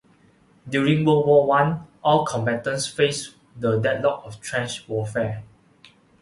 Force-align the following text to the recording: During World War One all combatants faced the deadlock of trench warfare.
During 0.67 1.05
World 1.05 1.27
War 1.27 1.45
One 1.45 1.85
all 2.03 2.25
combatants 2.25 2.87
faced 2.87 3.35
the 3.55 3.77
deadlock 3.77 4.25
of 4.25 4.41
trench 4.41 4.83
warfare. 4.89 5.43